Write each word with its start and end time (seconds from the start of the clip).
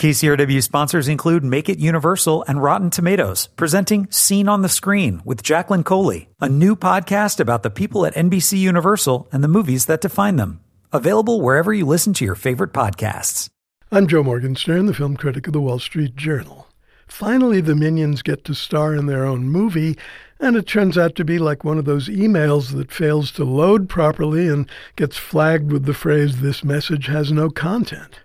KCRW 0.00 0.62
sponsors 0.62 1.08
include 1.08 1.44
Make 1.44 1.68
It 1.68 1.78
Universal 1.78 2.42
and 2.48 2.62
Rotten 2.62 2.88
Tomatoes, 2.88 3.48
presenting 3.48 4.10
Scene 4.10 4.48
on 4.48 4.62
the 4.62 4.68
Screen 4.70 5.20
with 5.26 5.42
Jacqueline 5.42 5.84
Coley, 5.84 6.30
a 6.40 6.48
new 6.48 6.74
podcast 6.74 7.38
about 7.38 7.62
the 7.62 7.68
people 7.68 8.06
at 8.06 8.14
NBC 8.14 8.56
Universal 8.56 9.28
and 9.30 9.44
the 9.44 9.48
movies 9.48 9.84
that 9.84 10.00
define 10.00 10.36
them. 10.36 10.60
Available 10.90 11.42
wherever 11.42 11.74
you 11.74 11.84
listen 11.84 12.14
to 12.14 12.24
your 12.24 12.34
favorite 12.34 12.72
podcasts. 12.72 13.50
I'm 13.92 14.06
Joe 14.06 14.22
Morgenstern, 14.22 14.86
the 14.86 14.94
film 14.94 15.18
critic 15.18 15.46
of 15.46 15.52
the 15.52 15.60
Wall 15.60 15.78
Street 15.78 16.16
Journal. 16.16 16.66
Finally, 17.06 17.60
the 17.60 17.76
Minions 17.76 18.22
get 18.22 18.42
to 18.46 18.54
star 18.54 18.94
in 18.94 19.04
their 19.04 19.26
own 19.26 19.50
movie, 19.50 19.98
and 20.38 20.56
it 20.56 20.66
turns 20.66 20.96
out 20.96 21.14
to 21.16 21.26
be 21.26 21.38
like 21.38 21.62
one 21.62 21.76
of 21.76 21.84
those 21.84 22.08
emails 22.08 22.74
that 22.74 22.90
fails 22.90 23.30
to 23.32 23.44
load 23.44 23.86
properly 23.90 24.48
and 24.48 24.66
gets 24.96 25.18
flagged 25.18 25.70
with 25.70 25.84
the 25.84 25.92
phrase, 25.92 26.40
This 26.40 26.64
message 26.64 27.04
has 27.08 27.30
no 27.30 27.50
content. 27.50 28.20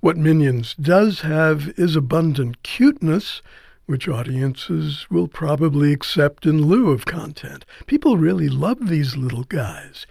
What 0.00 0.16
Minions 0.16 0.76
does 0.76 1.22
have 1.22 1.72
is 1.76 1.96
abundant 1.96 2.62
cuteness, 2.62 3.42
which 3.86 4.06
audiences 4.06 5.08
will 5.10 5.26
probably 5.26 5.92
accept 5.92 6.46
in 6.46 6.62
lieu 6.62 6.90
of 6.90 7.04
content. 7.04 7.64
People 7.86 8.16
really 8.16 8.48
love 8.48 8.88
these 8.88 9.16
little 9.16 9.42
guys. 9.42 10.06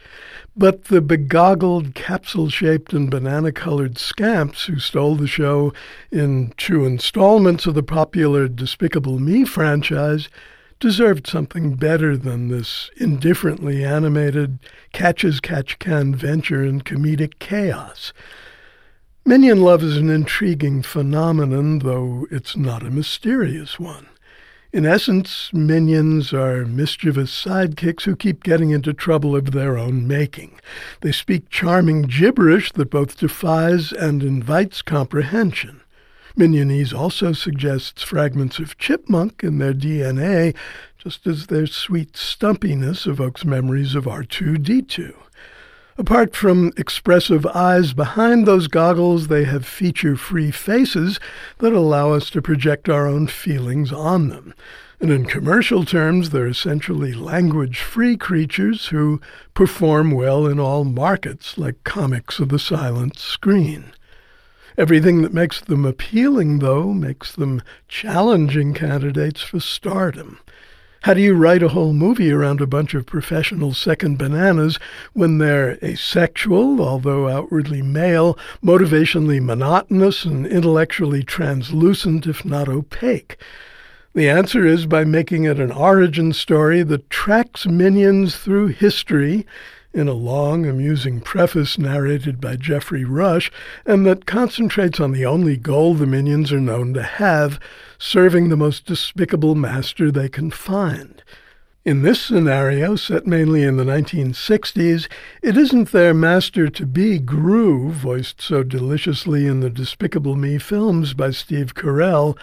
But 0.57 0.85
the 0.85 1.01
begoggled, 1.01 1.95
capsule 1.95 2.49
shaped, 2.49 2.91
and 2.91 3.09
banana 3.09 3.53
colored 3.53 3.97
scamps 3.97 4.65
who 4.65 4.77
stole 4.77 5.15
the 5.15 5.25
show 5.25 5.71
in 6.11 6.53
two 6.57 6.83
installments 6.83 7.65
of 7.65 7.73
the 7.73 7.83
popular 7.83 8.49
Despicable 8.49 9.19
Me 9.19 9.45
franchise 9.45 10.27
deserved 10.81 11.27
something 11.27 11.75
better 11.75 12.17
than 12.17 12.49
this 12.49 12.89
indifferently 12.97 13.85
animated 13.85 14.59
catch 14.91 15.23
as 15.23 15.39
catch 15.39 15.79
can 15.79 16.13
venture 16.13 16.61
in 16.61 16.81
comedic 16.81 17.39
chaos. 17.39 18.11
Minion 19.27 19.61
love 19.61 19.83
is 19.83 19.97
an 19.97 20.09
intriguing 20.09 20.81
phenomenon, 20.81 21.79
though 21.79 22.25
it's 22.31 22.55
not 22.55 22.81
a 22.81 22.89
mysterious 22.89 23.77
one. 23.77 24.07
In 24.71 24.85
essence, 24.85 25.51
minions 25.51 26.31
are 26.31 26.65
mischievous 26.65 27.29
sidekicks 27.29 28.03
who 28.03 28.15
keep 28.15 28.41
getting 28.41 28.69
into 28.69 28.93
trouble 28.93 29.35
of 29.35 29.51
their 29.51 29.77
own 29.77 30.07
making. 30.07 30.61
They 31.01 31.11
speak 31.11 31.49
charming 31.49 32.03
gibberish 32.03 32.71
that 32.71 32.89
both 32.89 33.17
defies 33.17 33.91
and 33.91 34.23
invites 34.23 34.81
comprehension. 34.81 35.81
Minionese 36.37 36.93
also 36.93 37.33
suggests 37.33 38.03
fragments 38.03 38.59
of 38.59 38.77
chipmunk 38.77 39.43
in 39.43 39.57
their 39.57 39.73
DNA, 39.73 40.55
just 40.97 41.27
as 41.27 41.47
their 41.47 41.67
sweet 41.67 42.13
stumpiness 42.13 43.05
evokes 43.05 43.43
memories 43.43 43.93
of 43.93 44.05
R2D2. 44.05 45.13
Apart 45.99 46.35
from 46.35 46.71
expressive 46.77 47.43
eyes 47.47 47.93
behind 47.93 48.45
those 48.45 48.67
goggles, 48.67 49.29
they 49.29 49.45
have 49.45 49.65
feature 49.65 50.15
free 50.15 50.51
faces 50.51 51.19
that 51.57 51.73
allow 51.73 52.11
us 52.13 52.29
to 52.29 52.41
project 52.41 52.87
our 52.87 53.07
own 53.07 53.25
feelings 53.25 53.91
on 53.91 54.29
them. 54.29 54.53
And 54.99 55.09
in 55.09 55.25
commercial 55.25 55.85
terms, 55.85 56.29
they're 56.29 56.47
essentially 56.47 57.13
language 57.13 57.79
free 57.79 58.15
creatures 58.15 58.87
who 58.87 59.19
perform 59.55 60.11
well 60.11 60.45
in 60.45 60.59
all 60.59 60.83
markets, 60.83 61.57
like 61.57 61.83
comics 61.83 62.37
of 62.39 62.49
the 62.49 62.59
silent 62.59 63.17
screen. 63.17 63.91
Everything 64.77 65.23
that 65.23 65.33
makes 65.33 65.61
them 65.61 65.83
appealing, 65.83 66.59
though, 66.59 66.93
makes 66.93 67.31
them 67.31 67.63
challenging 67.87 68.75
candidates 68.75 69.41
for 69.41 69.59
stardom. 69.59 70.39
How 71.07 71.13
do 71.13 71.21
you 71.21 71.35
write 71.35 71.63
a 71.63 71.69
whole 71.69 71.93
movie 71.93 72.33
around 72.33 72.59
a 72.59 72.67
bunch 72.67 72.93
of 72.93 73.05
professional 73.05 73.73
second 73.73 74.17
bananas 74.17 74.77
when 75.13 75.37
they're 75.37 75.79
asexual, 75.81 76.81
although 76.81 77.29
outwardly 77.29 77.81
male, 77.81 78.37
motivationally 78.61 79.41
monotonous, 79.41 80.25
and 80.25 80.45
intellectually 80.45 81.23
translucent, 81.23 82.27
if 82.27 82.43
not 82.43 82.67
opaque? 82.67 83.37
The 84.15 84.27
answer 84.27 84.65
is 84.65 84.85
by 84.85 85.05
making 85.05 85.45
it 85.45 85.61
an 85.61 85.71
origin 85.71 86.33
story 86.33 86.83
that 86.83 87.09
tracks 87.09 87.65
minions 87.65 88.35
through 88.35 88.67
history 88.67 89.45
in 89.97 90.07
a 90.07 90.13
long, 90.13 90.65
amusing 90.67 91.19
preface 91.19 91.79
narrated 91.79 92.39
by 92.39 92.55
Geoffrey 92.55 93.03
Rush, 93.03 93.51
and 93.85 94.05
that 94.05 94.27
concentrates 94.27 94.99
on 94.99 95.11
the 95.11 95.25
only 95.25 95.57
goal 95.57 95.95
the 95.95 96.05
minions 96.05 96.53
are 96.53 96.59
known 96.59 96.93
to 96.93 97.01
have 97.01 97.59
serving 97.97 98.49
the 98.49 98.55
most 98.55 98.85
despicable 98.85 99.55
master 99.55 100.11
they 100.11 100.29
can 100.29 100.51
find. 100.51 101.23
In 101.83 102.03
this 102.03 102.21
scenario, 102.21 102.95
set 102.95 103.25
mainly 103.25 103.63
in 103.63 103.77
the 103.77 103.85
1960s, 103.85 105.07
it 105.41 105.57
isn't 105.57 105.91
their 105.91 106.13
master 106.13 106.69
to 106.69 106.85
be 106.85 107.17
Gru, 107.17 107.91
voiced 107.91 108.39
so 108.39 108.61
deliciously 108.61 109.47
in 109.47 109.61
the 109.61 109.69
Despicable 109.69 110.35
Me 110.35 110.59
films 110.59 111.13
by 111.13 111.31
Steve 111.31 111.73
Carell, 111.73 112.37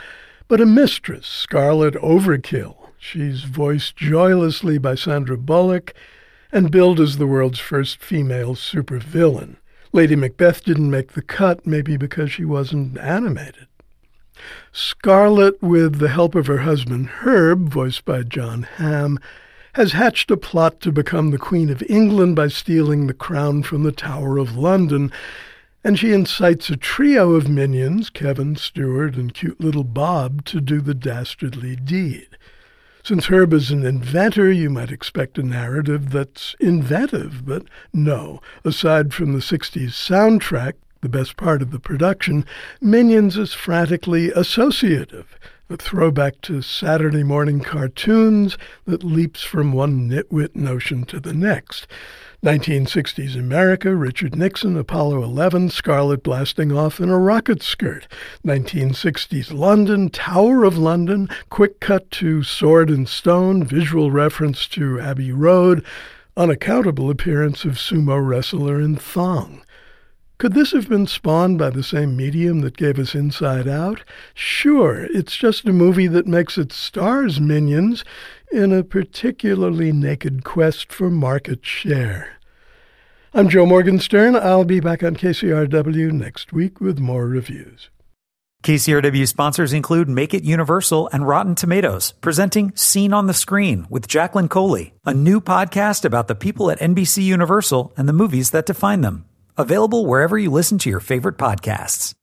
but 0.48 0.60
a 0.60 0.66
mistress, 0.66 1.26
Scarlet 1.26 1.94
Overkill. 1.94 2.88
She's 2.98 3.44
voiced 3.44 3.96
joylessly 3.96 4.78
by 4.78 4.94
Sandra 4.94 5.36
Bullock 5.36 5.94
and 6.54 6.70
billed 6.70 7.00
as 7.00 7.18
the 7.18 7.26
world's 7.26 7.58
first 7.58 7.98
female 7.98 8.54
supervillain. 8.54 9.56
Lady 9.92 10.14
Macbeth 10.14 10.64
didn't 10.64 10.90
make 10.90 11.12
the 11.12 11.22
cut, 11.22 11.66
maybe 11.66 11.96
because 11.96 12.30
she 12.30 12.44
wasn't 12.44 12.96
animated. 12.98 13.66
Scarlet, 14.72 15.60
with 15.60 15.98
the 15.98 16.08
help 16.08 16.36
of 16.36 16.46
her 16.46 16.58
husband 16.58 17.08
Herb, 17.08 17.68
voiced 17.68 18.04
by 18.04 18.22
Jon 18.22 18.62
Hamm, 18.62 19.18
has 19.74 19.92
hatched 19.92 20.30
a 20.30 20.36
plot 20.36 20.80
to 20.80 20.92
become 20.92 21.32
the 21.32 21.38
Queen 21.38 21.70
of 21.70 21.82
England 21.88 22.36
by 22.36 22.46
stealing 22.46 23.08
the 23.08 23.14
crown 23.14 23.64
from 23.64 23.82
the 23.82 23.92
Tower 23.92 24.38
of 24.38 24.56
London, 24.56 25.10
and 25.82 25.98
she 25.98 26.12
incites 26.12 26.70
a 26.70 26.76
trio 26.76 27.32
of 27.32 27.48
minions, 27.48 28.10
Kevin, 28.10 28.54
Stuart, 28.54 29.16
and 29.16 29.34
cute 29.34 29.60
little 29.60 29.84
Bob, 29.84 30.44
to 30.44 30.60
do 30.60 30.80
the 30.80 30.94
dastardly 30.94 31.74
deed. 31.74 32.28
Since 33.04 33.26
Herb 33.26 33.52
is 33.52 33.70
an 33.70 33.84
inventor, 33.84 34.50
you 34.50 34.70
might 34.70 34.90
expect 34.90 35.36
a 35.36 35.42
narrative 35.42 36.08
that's 36.08 36.56
inventive, 36.58 37.44
but 37.44 37.64
no. 37.92 38.40
Aside 38.64 39.12
from 39.12 39.34
the 39.34 39.40
60s 39.40 39.90
soundtrack, 39.90 40.72
the 41.02 41.10
best 41.10 41.36
part 41.36 41.60
of 41.60 41.70
the 41.70 41.78
production, 41.78 42.46
Minions 42.80 43.36
is 43.36 43.52
frantically 43.52 44.30
associative, 44.30 45.38
a 45.70 45.76
throwback 45.78 46.42
to 46.42 46.60
Saturday 46.60 47.22
morning 47.22 47.60
cartoons 47.60 48.58
that 48.84 49.02
leaps 49.02 49.42
from 49.42 49.72
one 49.72 50.10
nitwit 50.10 50.54
notion 50.54 51.04
to 51.04 51.18
the 51.18 51.32
next. 51.32 51.86
1960s 52.44 53.34
America, 53.34 53.94
Richard 53.94 54.36
Nixon, 54.36 54.76
Apollo 54.76 55.22
11, 55.22 55.70
Scarlet 55.70 56.22
blasting 56.22 56.70
off 56.70 57.00
in 57.00 57.08
a 57.08 57.18
rocket 57.18 57.62
skirt. 57.62 58.06
1960s 58.46 59.54
London, 59.54 60.10
Tower 60.10 60.64
of 60.64 60.76
London, 60.76 61.30
quick 61.48 61.80
cut 61.80 62.10
to 62.10 62.42
Sword 62.42 62.90
and 62.90 63.08
Stone, 63.08 63.64
visual 63.64 64.10
reference 64.10 64.66
to 64.68 65.00
Abbey 65.00 65.32
Road, 65.32 65.82
unaccountable 66.36 67.08
appearance 67.08 67.64
of 67.64 67.72
sumo 67.74 68.22
wrestler 68.24 68.78
in 68.78 68.96
thong. 68.96 69.62
Could 70.38 70.54
this 70.54 70.72
have 70.72 70.88
been 70.88 71.06
spawned 71.06 71.58
by 71.58 71.70
the 71.70 71.84
same 71.84 72.16
medium 72.16 72.60
that 72.60 72.76
gave 72.76 72.98
us 72.98 73.14
Inside 73.14 73.68
Out? 73.68 74.02
Sure, 74.34 75.04
it's 75.04 75.36
just 75.36 75.64
a 75.66 75.72
movie 75.72 76.08
that 76.08 76.26
makes 76.26 76.58
its 76.58 76.74
stars 76.74 77.40
minions 77.40 78.04
in 78.50 78.72
a 78.72 78.82
particularly 78.82 79.92
naked 79.92 80.42
quest 80.42 80.92
for 80.92 81.08
market 81.08 81.64
share. 81.64 82.38
I'm 83.32 83.48
Joe 83.48 83.64
Morgenstern. 83.64 84.34
I'll 84.34 84.64
be 84.64 84.80
back 84.80 85.04
on 85.04 85.14
KCRW 85.16 86.12
next 86.12 86.52
week 86.52 86.80
with 86.80 86.98
more 86.98 87.26
reviews. 87.26 87.90
KCRW 88.64 89.28
sponsors 89.28 89.72
include 89.72 90.08
Make 90.08 90.34
It 90.34 90.42
Universal 90.42 91.10
and 91.12 91.28
Rotten 91.28 91.54
Tomatoes, 91.54 92.12
presenting 92.20 92.74
Scene 92.74 93.12
on 93.12 93.26
the 93.26 93.34
Screen 93.34 93.86
with 93.88 94.08
Jacqueline 94.08 94.48
Coley, 94.48 94.94
a 95.04 95.14
new 95.14 95.40
podcast 95.40 96.04
about 96.04 96.28
the 96.28 96.34
people 96.34 96.70
at 96.70 96.80
NBC 96.80 97.22
Universal 97.22 97.92
and 97.96 98.08
the 98.08 98.12
movies 98.12 98.50
that 98.50 98.66
define 98.66 99.02
them. 99.02 99.26
Available 99.56 100.06
wherever 100.06 100.36
you 100.36 100.50
listen 100.50 100.78
to 100.78 100.90
your 100.90 101.00
favorite 101.00 101.36
podcasts. 101.36 102.14